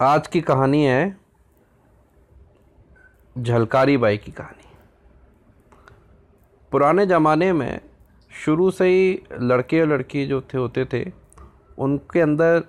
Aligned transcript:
आज 0.00 0.26
की 0.26 0.40
कहानी 0.40 0.84
है 0.84 1.16
झलकारी 3.38 3.96
बाई 3.96 4.16
की 4.16 4.32
कहानी। 4.32 4.76
पुराने 6.70 7.06
ज़माने 7.06 7.52
में 7.52 7.80
शुरू 8.44 8.70
से 8.70 8.86
ही 8.86 9.22
लड़के 9.32 9.80
और 9.80 9.86
लड़की 9.86 10.26
जो 10.26 10.40
थे, 10.40 10.58
होते 10.58 10.84
थे, 10.84 11.12
उनके 11.78 12.20
अंदर 12.20 12.64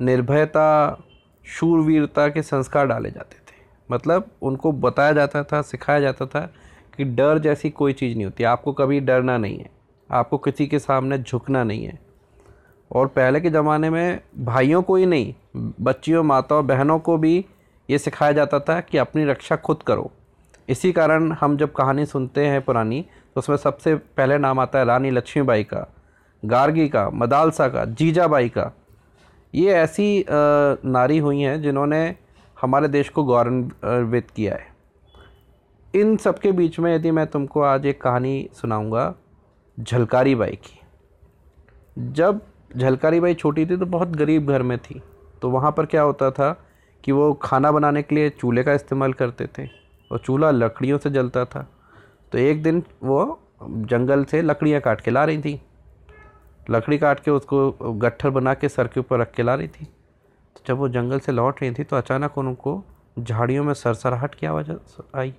निर्भयता, 0.00 0.98
शूरवीरता 1.46 2.28
के 2.28 2.42
संस्कार 2.42 2.86
डाले 2.86 3.10
जाते 3.10 3.36
थे। 3.36 3.66
मतलब 3.90 4.30
उनको 4.42 4.72
बताया 4.72 5.12
जाता 5.12 5.44
था, 5.44 5.62
सिखाया 5.62 6.00
जाता 6.00 6.26
था 6.26 6.52
कि 6.96 7.04
डर 7.04 7.38
जैसी 7.38 7.70
कोई 7.70 7.92
चीज़ 7.92 8.14
नहीं 8.14 8.24
होती। 8.24 8.44
आपको 8.44 8.72
कभी 8.72 9.00
डरना 9.00 9.38
नहीं 9.38 9.58
है। 9.58 9.70
आपको 10.10 10.38
किसी 10.38 10.66
के 10.66 10.78
सामने 10.78 11.18
झुकना 11.18 11.64
नहीं 11.64 11.84
है। 11.84 12.07
और 12.90 13.06
पहले 13.06 13.40
के 13.40 13.50
ज़माने 13.50 13.90
में 13.90 14.20
भाइयों 14.38 14.82
को 14.82 14.96
ही 14.96 15.06
नहीं, 15.06 15.34
बच्चियों, 15.80 16.22
माताओं, 16.22 16.66
बहनों 16.66 16.98
को 16.98 17.16
भी 17.18 17.44
ये 17.88 17.98
सिखाया 17.98 18.32
जाता 18.32 18.60
था 18.60 18.80
कि 18.80 18.98
अपनी 18.98 19.24
रक्षा 19.24 19.56
खुद 19.56 19.82
करो। 19.82 20.10
इसी 20.68 20.92
कारण 20.92 21.32
हम 21.32 21.56
जब 21.56 21.72
कहानी 21.72 22.04
सुनते 22.06 22.46
हैं 22.46 22.60
पुरानी 22.62 23.00
तो 23.34 23.38
उसमें 23.38 23.56
सबसे 23.56 23.94
पहले 23.94 24.38
नाम 24.38 24.60
आता 24.60 24.78
है 24.78 24.84
रानी 24.84 25.10
लक्ष्मीबाई 25.10 25.64
का, 25.64 25.86
गार्गी 26.42 26.88
का, 26.88 27.08
मदालसा 27.10 27.68
का, 27.68 27.84
जीजाबाई 27.84 28.48
का। 28.48 28.70
ये 29.54 29.72
ऐसी 29.72 30.24
नारी 30.28 31.18
हुई 31.18 31.40
हैं 31.40 31.60
जिन्होंने 31.62 32.14
हमारे 32.56 32.88
देश 32.88 33.08
को 33.08 33.24
गौरवित 33.24 34.30
किया 34.30 34.54
है। 34.54 34.66
इन 35.94 36.16
सब 36.16 36.38
के 36.38 36.52
बीच 36.52 36.78
में 36.78 36.94
यदि 36.94 37.10
मैं 37.10 37.26
तुमको 37.26 37.60
आज 37.62 37.86
एक 37.86 38.00
कहानी 38.02 38.48
सुनाऊँगा 38.54 39.14
झलकारी 39.78 40.34
बाई 40.34 40.58
की। 40.64 40.80
जब 42.12 42.40
झलकारी 42.70 43.20
बाई 43.20 43.34
छोटी 43.34 43.66
थी 43.66 43.76
तो 43.76 43.86
बहुत 43.86 44.08
गरीब 44.08 44.48
घर 44.48 44.62
में 44.62 44.76
थी। 44.78 45.00
तो 45.42 45.50
वहाँ 45.50 45.72
पर 45.72 45.86
क्या 45.86 46.02
होता 46.02 46.30
था 46.30 46.50
कि 47.04 47.12
वो 47.12 47.32
खाना 47.34 47.72
बनाने 47.72 48.02
के 48.02 48.14
लिए 48.14 48.30
चूल्हे 48.30 48.64
का 48.64 48.72
इस्तेमाल 48.72 49.12
करते 49.12 49.46
थे 49.58 49.66
और 50.10 50.18
चूल्हा 50.18 50.50
लकड़ियों 50.50 50.98
से 50.98 51.10
जलता 51.10 51.44
था। 51.44 51.66
तो 52.32 52.38
एक 52.38 52.62
दिन 52.62 52.82
वो 53.02 53.40
जंगल 53.62 54.24
से 54.24 54.42
लकड़ियाँ 54.42 54.80
काट 54.80 55.00
के 55.00 55.10
ला 55.10 55.24
रही 55.24 55.38
थी। 55.38 55.60
लकड़ी 56.70 56.98
काट 56.98 57.20
के 57.20 57.30
उसको 57.30 57.70
गट्ठर 57.94 58.30
बना 58.30 58.54
के 58.54 58.68
सर 58.68 58.86
के 58.86 59.00
ऊपर 59.00 59.18
रख 59.18 59.32
के 59.34 59.42
ला 59.42 59.54
रही 59.54 59.68
थी। 59.68 59.84
तो 59.84 60.62
जब 60.66 60.78
वो 60.78 60.88
जंगल 60.88 61.18
से 61.18 61.32
लौट 61.32 61.62
रही 61.62 61.72
थी 61.74 61.84
तो 61.84 61.96
अचानक 61.96 62.38
उनको 62.38 62.82
झाड़ियों 63.18 63.64
में 63.64 63.74
सरसराहट 63.74 64.34
की 64.34 64.46
आवाज़ 64.46 64.70
आई। 65.16 65.34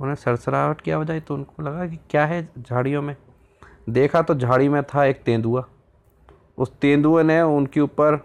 उन्हें 0.00 0.14
सरसराहट 0.14 0.80
की 0.80 0.90
आवाज़ 0.90 1.12
आई 1.12 1.20
तो 1.20 1.34
उनको 1.34 1.62
लगा 1.62 1.86
कि 1.86 1.98
क्या 2.10 2.24
है 2.26 2.48
झाड़ियों 2.58 3.02
में? 3.02 3.16
देखा 3.88 4.22
तो 4.22 4.34
झाड़ी 4.34 4.68
में 4.68 4.82
था 4.84 5.04
एक 5.04 5.22
तेंदुआ। 5.22 5.64
उस 6.60 6.72
तेंदुए 6.80 7.22
ने 7.22 7.40
उनके 7.42 7.80
ऊपर 7.80 8.18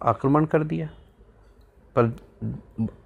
आक्रमण 0.00 0.44
कर 0.44 0.64
दिया। 0.64 0.88
पर 1.96 2.12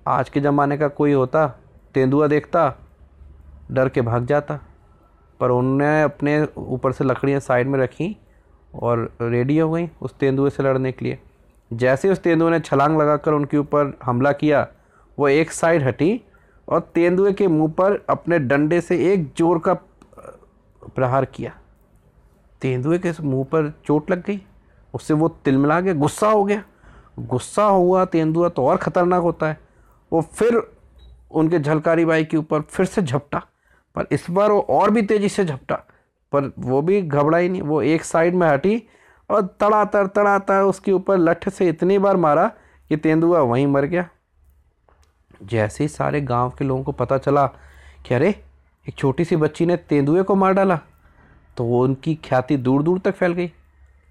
आज 0.06 0.28
के 0.28 0.40
ज़माने 0.40 0.76
का 0.78 0.88
कोई 0.90 1.12
होता, 1.12 1.46
तेंदुआ 1.94 2.26
देखता, 2.26 2.74
डर 3.70 3.88
के 3.88 4.00
भाग 4.02 4.26
जाता। 4.26 4.58
पर 5.40 5.50
उन्होंने 5.50 6.02
अपने 6.02 6.40
ऊपर 6.56 6.92
से 6.92 7.04
लकड़ियाँ 7.04 7.40
साइड 7.40 7.68
में 7.68 7.78
रखी 7.78 8.16
और 8.74 9.10
रेडी 9.22 9.58
हो 9.58 9.70
गई 9.70 9.88
उस 10.02 10.14
तेंदुए 10.14 10.50
से 10.50 10.62
लड़ने 10.62 10.92
के 10.92 11.04
लिए। 11.04 11.18
जैसे 11.70 12.10
उस 12.10 12.22
तेंदुए 12.22 12.50
ने 12.50 12.60
छलांग 12.60 12.98
लगाकर 13.00 13.32
उनके 13.32 13.58
ऊपर 13.58 13.92
हमला 14.02 14.32
किया, 14.32 14.66
वो 15.18 15.28
एक 15.28 15.52
साइड 15.52 15.82
हटी 15.82 16.20
और 16.68 16.80
तेंदुए 16.94 17.32
के 17.32 17.48
मुँह 17.48 17.72
पर 17.72 18.04
अपने 18.08 18.38
डंडे 18.38 18.80
से 18.80 18.96
एक 19.12 19.32
ज़ोर 19.38 19.58
का 19.58 19.74
प्रहार 20.86 21.24
किया। 21.24 21.52
तेंदुए 22.62 22.98
के 22.98 23.12
मुँह 23.22 23.44
पर 23.44 23.72
चोट 23.86 24.10
लग 24.10 24.22
गई। 24.24 24.40
उससे 24.96 25.14
वो 25.14 25.28
तिलमिला 25.44 25.80
गया 25.80 25.94
गुस्सा 25.94 26.28
हो 26.28 26.44
गया। 26.44 26.62
गुस्सा 27.20 27.64
हुआ, 27.64 28.04
तेंदुआ 28.04 28.48
तो 28.48 28.66
और 28.66 28.76
ख़तरनाक 28.76 29.22
होता 29.22 29.48
है। 29.48 29.58
वो 30.12 30.20
फिर 30.22 30.60
उनके 31.30 31.58
झलकारी 31.58 32.04
बाई 32.04 32.24
के 32.24 32.36
ऊपर 32.36 32.60
फिर 32.62 32.86
से 32.86 33.02
झपटा, 33.02 33.38
पर 33.96 34.06
इस 34.12 34.26
बार 34.30 34.52
वो 34.52 34.60
और 34.70 34.90
भी 34.90 35.02
तेज़ी 35.02 35.28
से 35.28 35.44
झपटा, 35.44 35.74
पर 36.32 36.52
वो 36.58 36.82
भी 36.82 37.00
घबरा 37.02 37.38
ही 37.38 37.48
नहीं। 37.48 37.62
वो 37.62 37.80
एक 37.84 38.04
साइड 38.04 38.34
में 38.34 38.46
हटी 38.48 38.82
और 39.30 39.42
तड़ातर 39.60 40.06
तड़ातर 40.06 40.62
उसके 40.64 40.92
ऊपर 40.92 41.18
लठ 41.18 41.48
से 41.48 41.68
इतनी 41.68 41.98
बार 41.98 42.16
मारा 42.16 42.46
कि 42.90 42.96
तेंदुआ 42.96 43.40
वहीं 43.40 43.66
मर 43.66 43.84
गया। 43.84 44.08
जैसे 45.42 45.84
ही 45.84 45.88
सारे 45.88 46.20
गाँव 46.22 46.50
के 46.50 46.64
लोगों 46.64 46.82
को 46.84 46.92
पता 46.94 47.18
चला 47.18 47.46
कि 48.06 48.14
अरे, 48.14 48.28
एक 48.86 48.94
छोटी 48.94 49.24
सी 49.24 49.36
बच्ची 49.36 49.66
ने 49.66 49.76
तेंदुए 49.78 50.22
को 50.22 50.34
मार 50.34 50.52
डाला 50.52 50.78
तो 51.56 51.64
उनकी 51.78 52.14
ख्याति 52.24 52.56
दूर 52.56 52.82
दूर 52.82 52.98
तक 52.98 53.14
फैल 53.14 53.32
गई। 53.32 53.52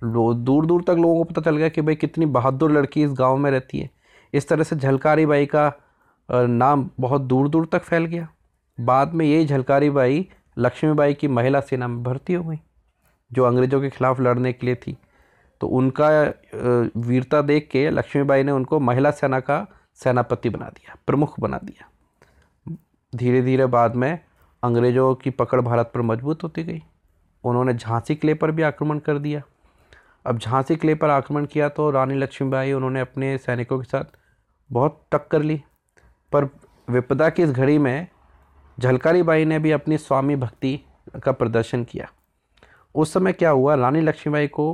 दूर 0.01 0.65
दूर 0.65 0.81
तक 0.81 0.89
लोगों 0.91 1.17
को 1.17 1.23
पता 1.23 1.41
चल 1.41 1.57
गया 1.57 1.69
कि 1.69 1.81
भाई 1.81 1.95
कितनी 1.95 2.25
बहादुर 2.27 2.71
लड़की 2.71 3.03
इस 3.03 3.11
गाँव 3.11 3.37
में 3.37 3.49
रहती 3.51 3.79
है। 3.79 3.89
इस 4.33 4.47
तरह 4.47 4.63
से 4.63 4.75
झलकारी 4.75 5.25
बाई 5.25 5.45
का 5.45 5.71
नाम 6.29 6.89
बहुत 6.99 7.21
दूर 7.23 7.49
दूर 7.49 7.69
तक 7.71 7.83
फैल 7.83 8.05
गया। 8.05 8.27
बाद 8.77 9.13
में 9.13 9.25
यही 9.25 9.45
झलकारी 9.45 9.89
बाई 9.89 10.27
लक्ष्मीबाई 10.57 11.13
की 11.13 11.27
महिला 11.27 11.59
सेना 11.61 11.87
में 11.87 12.01
भर्ती 12.03 12.33
हो 12.33 12.43
गई, 12.43 12.59
जो 13.31 13.43
अंग्रेज़ों 13.43 13.81
के 13.81 13.89
खिलाफ 13.89 14.19
लड़ने 14.19 14.53
के 14.53 14.65
लिए 14.65 14.75
थी। 14.77 14.97
तो 15.61 15.67
उनका 15.69 16.07
वीरता 16.99 17.41
देख 17.41 17.67
के 17.71 17.89
लक्ष्मीबाई 17.89 18.43
ने 18.43 18.51
उनको 18.51 18.79
महिला 18.79 19.11
सेना 19.11 19.39
का 19.39 19.65
सेनापति 19.99 20.49
बना 20.49 20.65
दिया, 20.67 20.95
प्रमुख 21.07 21.39
बना 21.39 21.59
दिया। 21.63 21.89
धीरे 23.13 23.41
धीरे 23.41 23.65
बाद 23.67 23.95
में 23.95 24.19
अंग्रेज़ों 24.63 25.13
की 25.15 25.29
पकड़ 25.31 25.61
भारत 25.61 25.91
पर 25.93 26.01
मज़बूत 26.01 26.43
होती 26.43 26.63
गई। 26.63 26.81
उन्होंने 27.43 27.73
झांसी 27.73 28.15
किले 28.15 28.33
पर 28.33 28.51
भी 28.51 28.61
आक्रमण 28.63 28.99
कर 28.99 29.17
दिया। 29.17 29.41
अब 30.25 30.37
झांसी 30.37 30.75
किले 30.75 30.95
पर 30.95 31.09
आक्रमण 31.09 31.45
किया 31.45 31.69
तो 31.69 31.89
रानी 31.91 32.15
लक्ष्मीबाई 32.15 32.71
उन्होंने 32.73 32.99
अपने 32.99 33.37
सैनिकों 33.37 33.79
के 33.79 33.85
साथ 33.85 34.17
बहुत 34.69 35.01
टक्कर 35.11 35.41
ली। 35.41 35.61
पर 36.31 36.45
विपदा 36.87 37.29
की 37.29 37.43
इस 37.43 37.51
घड़ी 37.51 37.77
में 37.77 38.07
झलकारी 38.77 39.23
बाई 39.23 39.45
ने 39.45 39.59
भी 39.59 39.71
अपनी 39.71 39.97
स्वामी 39.97 40.35
भक्ति 40.35 40.79
का 41.23 41.31
प्रदर्शन 41.31 41.83
किया। 41.83 42.07
उस 42.95 43.13
समय 43.13 43.33
क्या 43.33 43.49
हुआ? 43.49 43.75
रानी 43.75 44.01
लक्ष्मीबाई 44.01 44.47
को 44.47 44.65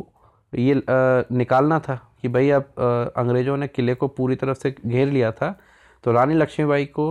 ये 0.53 0.73
आ, 0.73 1.23
निकालना 1.31 1.79
था 1.79 1.95
कि 2.21 2.27
भाई 2.27 2.49
अब 2.49 2.73
अंग्रेज़ों 3.17 3.57
ने 3.57 3.67
किले 3.67 3.95
को 3.95 4.07
पूरी 4.09 4.35
तरफ़ 4.35 4.57
से 4.57 4.75
घेर 4.85 5.07
लिया 5.09 5.31
था 5.31 5.55
तो 6.03 6.11
रानी 6.11 6.33
लक्ष्मीबाई 6.33 6.85
को 6.87 7.05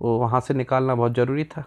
वहाँ 0.00 0.40
से 0.40 0.54
निकालना 0.54 0.94
बहुत 0.94 1.14
ज़रूरी 1.14 1.44
था। 1.46 1.64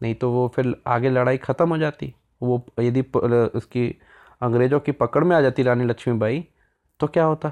नहीं 0.00 0.14
तो 0.14 0.30
वो 0.32 0.46
फिर 0.56 0.74
आगे 0.86 1.10
लड़ाई 1.10 1.36
ख़त्म 1.38 1.68
हो 1.68 1.78
जाती। 1.78 2.12
वो 2.42 2.64
यदि 2.80 3.00
उसकी 3.56 3.84
अंग्रेज़ों 4.42 4.80
की 4.80 4.92
पकड़ 4.92 5.24
में 5.24 5.36
आ 5.36 5.40
जाती 5.40 5.62
रानी 5.62 5.84
लक्ष्मीबाई। 5.84 6.48
तो 7.00 7.06
क्या 7.06 7.24
होता? 7.24 7.48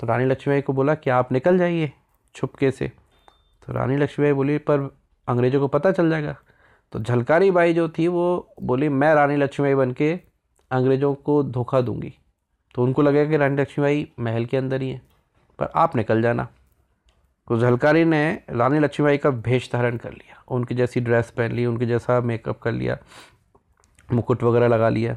तो 0.00 0.06
रानी 0.06 0.24
लक्ष्मीबाई 0.24 0.60
को 0.60 0.72
बोला 0.72 0.94
कि 0.94 1.10
आप 1.10 1.32
निकल 1.32 1.58
जाइए 1.58 1.92
छुपके 2.34 2.70
से? 2.70 2.92
तो 3.66 3.72
रानी 3.72 3.96
लक्ष्मीबाई 3.96 4.32
बोली, 4.32 4.58
पर 4.58 4.96
अंग्रेज़ों 5.28 5.60
को 5.60 5.68
पता 5.68 5.92
चल 5.92 6.10
जाएगा। 6.10 6.36
तो 6.92 6.98
झलकारी 6.98 7.50
बाई 7.50 7.74
जो 7.74 7.88
थी, 7.88 8.08
वो 8.08 8.54
बोली, 8.62 8.88
मैं 8.88 9.14
रानी 9.14 9.36
लक्ष्मीबाई 9.36 9.74
बन 9.74 9.92
के 9.92 10.20
अंग्रेज़ों 10.70 11.14
को 11.14 11.42
धोखा 11.42 11.80
दूँगी। 11.80 12.14
तो 12.74 12.82
उनको 12.82 13.02
लगेगा 13.02 13.30
कि 13.30 13.36
रानी 13.36 13.56
लक्ष्मीबाई 13.56 14.08
महल 14.20 14.44
के 14.44 14.56
अंदर 14.56 14.82
ही 14.82 14.90
है, 14.90 15.02
पर 15.58 15.68
आप 15.74 15.96
निकल 15.96 16.22
जाना। 16.22 16.48
तो 17.48 17.58
झलकारी 17.58 18.04
ने 18.04 18.42
रानी 18.50 18.78
लक्ष्मीबाई 18.78 19.18
का 19.18 19.30
भेष 19.30 19.72
धारण 19.72 19.96
कर 19.96 20.12
लिया, 20.12 20.42
उनकी 20.48 20.74
जैसी 20.74 21.00
ड्रेस 21.00 21.30
पहन 21.30 21.52
ली, 21.52 21.66
उनके 21.66 21.86
जैसा 21.86 22.20
मेकअप 22.20 22.58
कर 22.58 22.72
लिया, 22.72 22.98
मुकुट 24.12 24.42
वगैरह 24.42 24.68
लगा 24.68 24.88
लिया। 24.88 25.16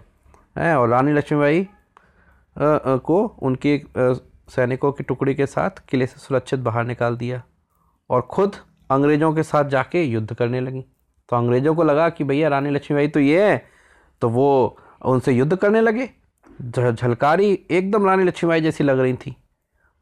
है, 0.56 0.76
और 0.78 0.90
रानी 0.90 1.14
लक्ष्मीबाई 1.14 1.68
को 2.56 3.26
उनके 3.42 3.82
सैनिकों 4.52 4.92
की 4.92 5.04
टुकड़ी 5.04 5.36
के 5.36 5.46
साथ 5.46 5.86
किले 5.90 6.06
से 6.08 6.20
सुरक्षित 6.20 6.60
बाहर 6.60 6.86
निकाल 6.86 7.16
दिया, 7.18 7.42
और 8.10 8.28
ख़ुद 8.34 8.56
अंग्रेज़ों 8.90 9.34
के 9.34 9.44
साथ 9.44 9.66
जाके 9.66 10.04
युद्ध 10.04 10.34
करने 10.34 10.60
लगी। 10.60 10.82
तो 11.30 11.36
अंग्रेज़ों 11.36 11.76
को 11.76 11.84
लगा 11.84 12.10
कि 12.10 12.24
भैया 12.24 12.48
रानी 12.50 12.70
लक्ष्मीबाई 12.70 13.08
तो 13.08 13.20
ये 13.20 13.44
है 13.44 13.64
तो 14.22 14.30
वो 14.30 14.78
उनसे 15.04 15.32
युद्ध 15.32 15.56
करने 15.56 15.82
लगे। 15.82 16.10
झलकारी 16.62 17.52
एकदम 17.72 18.06
रानी 18.06 18.24
लक्ष्मीबाई 18.24 18.62
जैसी 18.62 18.84
लग 18.84 19.00
रही 19.00 19.14
थी, 19.16 19.36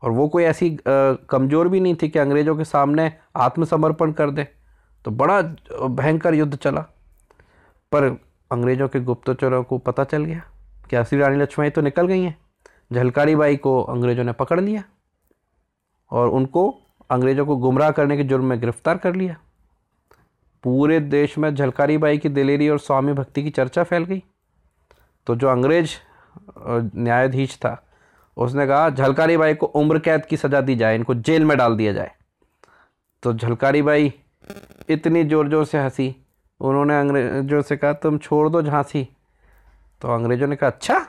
और 0.03 0.11
वो 0.11 0.27
कोई 0.27 0.43
ऐसी 0.43 0.77
कमज़ोर 0.87 1.67
भी 1.67 1.79
नहीं 1.79 1.95
थी 1.95 2.09
कि 2.09 2.19
अंग्रेज़ों 2.19 2.55
के 2.57 2.63
सामने 2.65 3.11
आत्मसमर्पण 3.37 4.11
कर 4.11 4.31
दे। 4.31 4.47
तो 5.05 5.11
बड़ा 5.13 5.41
भयंकर 5.41 6.33
युद्ध 6.35 6.55
चला। 6.55 6.81
पर 7.91 8.09
अंग्रेज़ों 8.51 8.87
के 8.87 8.99
गुप्तचरों 8.99 9.63
को 9.63 9.77
पता 9.77 10.03
चल 10.03 10.25
गया 10.25 10.41
कि 10.89 10.95
असली 10.95 11.19
रानी 11.19 11.37
लक्ष्मीबाई 11.37 11.69
तो 11.69 11.81
निकल 11.81 12.07
गई 12.07 12.21
हैं। 12.21 12.37
झलकारी 12.93 13.35
बाई 13.35 13.55
को 13.57 13.81
अंग्रेज़ों 13.83 14.23
ने 14.23 14.31
पकड़ 14.33 14.59
लिया 14.59 14.83
और 16.11 16.29
उनको 16.29 16.69
अंग्रेज़ों 17.09 17.45
को 17.45 17.55
गुमराह 17.57 17.91
करने 17.91 18.17
के 18.17 18.23
जुर्म 18.23 18.45
में 18.45 18.59
गिरफ़्तार 18.59 18.97
कर 18.97 19.15
लिया। 19.15 19.35
पूरे 20.63 20.99
देश 20.99 21.37
में 21.37 21.53
झलकारी 21.55 21.97
बाई 21.97 22.17
की 22.17 22.29
दिलेरी 22.29 22.69
और 22.69 22.79
स्वामी 22.79 23.13
भक्ति 23.13 23.43
की 23.43 23.49
चर्चा 23.49 23.83
फैल 23.83 24.03
गई। 24.03 24.23
तो 25.27 25.35
जो 25.35 25.47
अंग्रेज़ 25.47 25.91
न्यायाधीश 26.95 27.55
था, 27.57 27.83
उसने 28.37 28.65
कहा, 28.67 28.89
झलकारी 28.89 29.37
बाई 29.37 29.53
को 29.53 29.65
उम्र 29.65 29.99
कैद 29.99 30.25
की 30.25 30.37
सज़ा 30.37 30.61
दी 30.61 30.75
जाए, 30.75 30.95
इनको 30.95 31.15
जेल 31.15 31.45
में 31.45 31.57
डाल 31.57 31.75
दिया 31.77 31.93
जाए। 31.93 32.11
तो 33.23 33.33
झलकारी 33.33 33.81
बाई 33.81 34.13
इतनी 34.89 35.23
ज़ोर 35.23 35.49
ज़ोर 35.49 35.65
से 35.65 35.77
हँसी 35.77 36.15
उन्होंने 36.61 36.99
अंग्रेज़ों 36.99 37.61
से 37.61 37.77
कहा, 37.77 37.93
तुम 37.93 38.17
छोड़ 38.17 38.49
दो 38.49 38.61
झांसी। 38.61 39.07
तो 40.01 40.07
अंग्रेज़ों 40.07 40.47
ने 40.47 40.55
कहा 40.55 40.69
अच्छा 40.69 41.05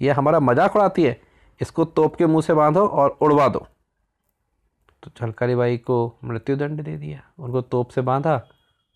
ये 0.00 0.10
हमारा 0.10 0.40
मज़ाक 0.40 0.76
उड़ाती 0.76 1.02
है। 1.02 1.20
इसको 1.60 1.84
तोप 1.84 2.16
के 2.16 2.26
मुँह 2.26 2.42
से 2.42 2.54
बांधो 2.54 2.86
और 2.86 3.18
उड़वा 3.22 3.48
दो। 3.48 3.66
तो 5.02 5.10
झलकारी 5.18 5.54
बाई 5.54 5.76
को 5.76 6.18
मृत्युदंड 6.24 6.82
दे 6.82 6.96
दिया। 6.96 7.22
उनको 7.38 7.60
तोप 7.60 7.88
से 7.88 8.00
बांधा 8.00 8.34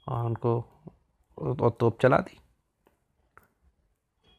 और 0.07 0.25
उनको 0.25 0.59
और 1.39 1.77
तोप 1.81 1.99
चला 2.01 2.19
दी। 2.19 2.39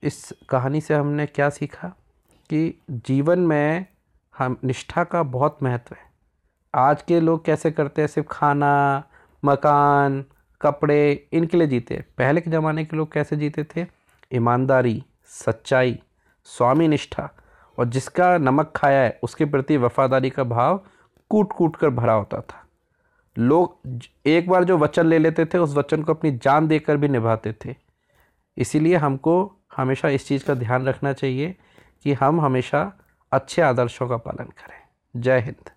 इस 0.04 0.34
कहानी 0.50 0.82
से 0.82 0.94
हमने 0.94 1.26
क्या 1.26 1.50
सीखा 1.50 1.88
कि 2.50 2.82
जीवन 2.90 3.40
में 3.40 3.86
हम, 4.38 4.58
निष्ठा 4.64 5.04
का 5.04 5.24
बहुत 5.24 5.64
महत्व 5.64 5.96
है। 5.96 6.06
आज 6.74 7.02
के 7.02 7.20
लोग 7.20 7.44
कैसे 7.46 7.72
करते 7.72 8.02
हैं? 8.02 8.08
सिर्फ़ 8.08 8.28
खाना, 8.32 9.04
मकान 9.44 10.24
कपड़े 10.62 11.27
इनके 11.33 11.57
लिए 11.57 11.68
जीते 11.68 12.06
पहले 12.18 12.42
के 12.42 12.51
ज़माने 12.51 12.86
के 12.86 12.98
लोग 12.98 13.12
कैसे 13.12 13.36
जीते 13.36 13.63
थे? 13.63 13.86
ईमानदारी, 14.33 15.04
सच्चाई 15.25 16.00
स्वामी 16.44 16.88
निष्ठा 16.88 17.30
और 17.80 17.86
जिसका 17.86 18.38
नमक 18.38 18.74
खाया 18.75 19.01
है, 19.01 19.19
उसके 19.24 19.45
प्रति 19.45 19.77
वफादारी 19.77 20.30
का 20.30 20.44
भाव 20.44 20.86
कूट 21.30 21.54
कूट 21.54 21.75
कर 21.75 21.89
भरा 21.89 22.13
होता 22.13 22.42
था। 22.42 22.68
लोग 23.38 23.80
एक 24.25 24.50
बार 24.50 24.63
जो 24.63 24.77
वचन 24.77 25.06
ले 25.06 25.19
लेते 25.19 25.45
थे, 25.45 25.57
उस 25.57 25.75
वचन 25.75 26.04
को 26.04 26.13
अपनी 26.13 26.31
जान 26.31 26.68
देकर 26.68 26.98
भी 26.98 27.07
निभाते 27.07 27.56
थे। 27.65 27.75
इसीलिए 28.57 28.95
हमको 28.95 29.56
हमेशा 29.77 30.10
इस 30.10 30.27
चीज़ 30.27 30.45
का 30.45 30.53
ध्यान 30.53 30.86
रखना 30.86 31.13
चाहिए 31.13 31.56
कि 32.03 32.13
हम 32.13 32.42
हमेशा 32.42 32.94
अच्छे 33.31 33.62
आदर्शों 33.62 34.10
का 34.10 34.18
पालन 34.18 34.45
करें। 34.45 35.21
जय 35.21 35.39
हिंद। 35.39 35.69